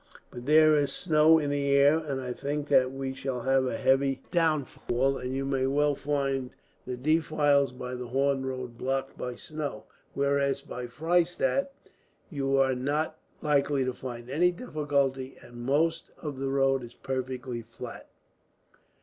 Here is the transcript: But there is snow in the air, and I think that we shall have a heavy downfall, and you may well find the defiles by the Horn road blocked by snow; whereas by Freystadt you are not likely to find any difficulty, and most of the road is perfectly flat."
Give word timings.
But 0.31 0.47
there 0.47 0.73
is 0.75 0.91
snow 0.91 1.37
in 1.37 1.51
the 1.51 1.69
air, 1.73 1.95
and 1.99 2.19
I 2.19 2.33
think 2.33 2.69
that 2.69 2.91
we 2.91 3.13
shall 3.13 3.41
have 3.41 3.67
a 3.67 3.77
heavy 3.77 4.23
downfall, 4.31 5.19
and 5.19 5.31
you 5.31 5.45
may 5.45 5.67
well 5.67 5.93
find 5.93 6.49
the 6.87 6.97
defiles 6.97 7.71
by 7.71 7.93
the 7.93 8.07
Horn 8.07 8.43
road 8.43 8.79
blocked 8.79 9.15
by 9.15 9.35
snow; 9.35 9.83
whereas 10.15 10.63
by 10.63 10.87
Freystadt 10.87 11.71
you 12.31 12.57
are 12.57 12.73
not 12.73 13.19
likely 13.43 13.85
to 13.85 13.93
find 13.93 14.27
any 14.27 14.51
difficulty, 14.51 15.37
and 15.39 15.57
most 15.57 16.09
of 16.19 16.39
the 16.39 16.49
road 16.49 16.81
is 16.83 16.95
perfectly 16.95 17.61
flat." 17.61 18.09